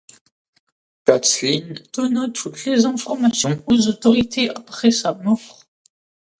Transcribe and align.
Kathleen 1.05 1.75
donna 1.93 2.27
toutes 2.33 2.65
les 2.65 2.85
informations 2.87 3.63
aux 3.67 3.87
autorités 3.87 4.49
après 4.49 4.89
sa 4.89 5.13
mort. 5.13 5.65